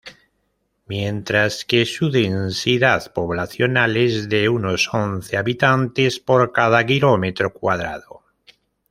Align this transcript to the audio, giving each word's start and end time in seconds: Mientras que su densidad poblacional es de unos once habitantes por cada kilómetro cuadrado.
Mientras 0.87 1.63
que 1.63 1.85
su 1.85 2.09
densidad 2.09 3.13
poblacional 3.13 3.97
es 3.97 4.27
de 4.29 4.49
unos 4.49 4.91
once 4.91 5.37
habitantes 5.37 6.19
por 6.19 6.51
cada 6.51 6.83
kilómetro 6.87 7.53
cuadrado. 7.53 8.23